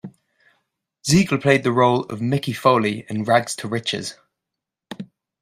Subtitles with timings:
[1.07, 4.15] Zeigler played the role of "Mickey Foley" in "Rags to Riches".